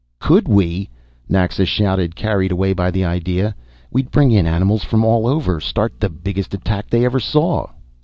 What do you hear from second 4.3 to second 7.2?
in animals from all over, start th'biggest attack they ev'r